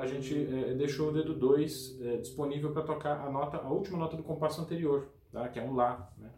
[0.00, 3.98] a gente é, deixou o dedo 2 é, disponível para tocar a nota, a última
[3.98, 5.48] nota do compasso anterior, tá?
[5.48, 6.08] que é um Lá.
[6.16, 6.30] Né?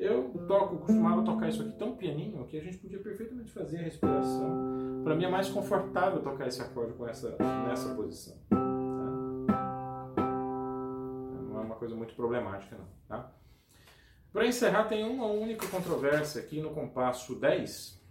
[0.00, 3.82] Eu toco, costumava tocar isso aqui tão pianinho que a gente podia perfeitamente fazer a
[3.82, 5.02] respiração.
[5.04, 7.36] Para mim é mais confortável tocar esse acorde com essa,
[7.68, 8.34] nessa posição.
[8.48, 8.56] Tá?
[11.50, 12.86] Não é uma coisa muito problemática, não.
[13.06, 13.30] Tá?
[14.32, 18.02] Para encerrar, tem uma única controvérsia aqui no compasso 10,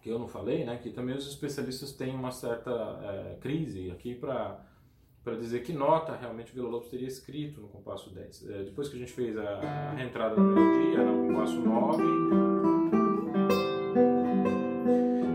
[0.00, 4.14] que eu não falei, né, que também os especialistas têm uma certa é, crise aqui
[4.14, 4.64] para
[5.28, 8.48] para dizer que nota realmente o Vila Lobos teria escrito no compasso 10.
[8.48, 12.02] É, depois que a gente fez a, a reentrada da melodia, no compasso 9,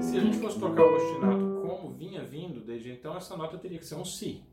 [0.01, 3.77] se a gente fosse tocar o ostinato como vinha vindo desde então, essa nota teria
[3.77, 4.43] que ser um Si.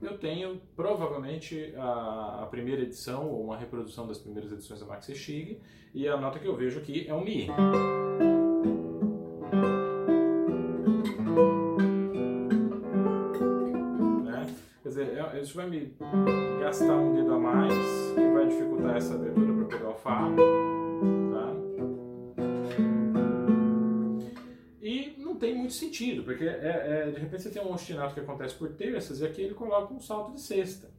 [0.00, 5.14] Eu tenho provavelmente a, a primeira edição ou uma reprodução das primeiras edições da Maxi
[5.14, 5.60] Chig
[5.92, 7.48] e a nota que eu vejo aqui é um Mi.
[16.60, 17.74] Gastar um dedo a mais,
[18.14, 20.28] que vai dificultar essa abertura para pegar o Fá.
[21.30, 21.52] Tá?
[24.80, 28.20] E não tem muito sentido, porque é, é, de repente você tem um ostinato que
[28.20, 30.90] acontece por terças e aqui ele coloca um salto de sexta.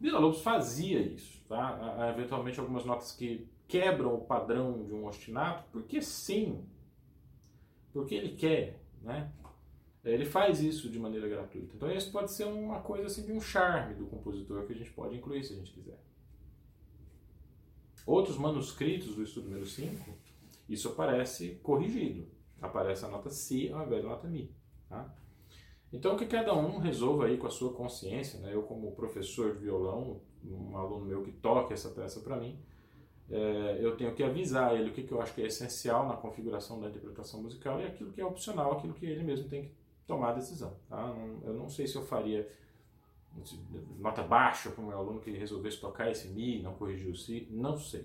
[0.00, 2.12] Vila Lobos fazia isso, tá?
[2.16, 6.64] eventualmente algumas notas que quebram o padrão de um ostinato, porque sim,
[7.92, 9.30] porque ele quer, né?
[10.04, 11.76] Ele faz isso de maneira gratuita.
[11.76, 14.90] Então isso pode ser uma coisa assim de um charme do compositor que a gente
[14.92, 16.00] pode incluir se a gente quiser.
[18.06, 20.10] Outros manuscritos do estudo número 5,
[20.68, 22.26] isso aparece corrigido.
[22.62, 24.54] Aparece a nota Si ao invés da nota Mi.
[24.88, 25.14] Tá?
[25.92, 28.40] Então que cada um resolva aí com a sua consciência.
[28.40, 28.54] Né?
[28.54, 32.58] Eu como professor de violão, um aluno meu que toca essa peça para mim,
[33.28, 36.16] é, eu tenho que avisar ele o que, que eu acho que é essencial na
[36.16, 39.79] configuração da interpretação musical e aquilo que é opcional, aquilo que ele mesmo tem que
[40.10, 40.76] tomar a decisão.
[40.88, 41.14] Tá?
[41.44, 42.46] Eu não sei se eu faria
[43.98, 47.46] nota baixa para o meu aluno que resolvesse tocar esse Mi, não corrigir o Si,
[47.50, 47.98] não sei.